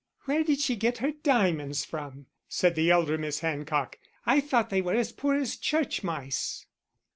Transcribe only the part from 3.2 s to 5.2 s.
Hancock. "I thought they were as